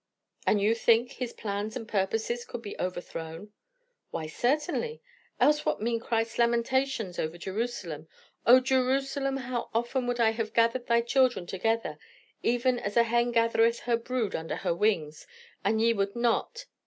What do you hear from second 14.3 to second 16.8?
under her wings, and ye would not.'